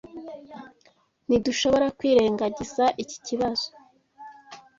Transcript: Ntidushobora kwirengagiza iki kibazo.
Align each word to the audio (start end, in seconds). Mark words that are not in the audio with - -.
Ntidushobora 1.27 1.87
kwirengagiza 1.97 2.83
iki 3.03 3.17
kibazo. 3.25 3.67